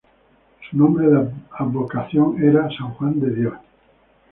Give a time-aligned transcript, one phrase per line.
[0.67, 1.29] Su nombre de
[1.59, 3.53] advocación era "San Juan de Dios".